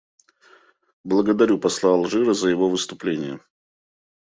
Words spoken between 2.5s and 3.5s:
выступление.